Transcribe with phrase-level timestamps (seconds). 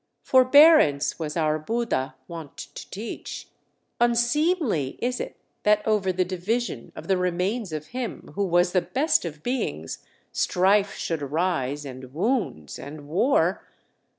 [0.23, 3.49] Forbearance was our Buddha wont to teach.
[3.99, 8.81] Unseemly is it that over the division Of the remains of him who was the
[8.81, 9.99] best of beings
[10.31, 13.61] Strife should arise, and wounds, and war!